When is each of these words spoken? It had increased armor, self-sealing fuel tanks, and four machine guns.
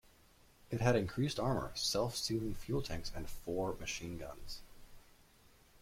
It 0.71 0.81
had 0.81 0.95
increased 0.95 1.39
armor, 1.39 1.71
self-sealing 1.75 2.55
fuel 2.55 2.81
tanks, 2.81 3.11
and 3.15 3.29
four 3.29 3.75
machine 3.75 4.17
guns. 4.17 4.61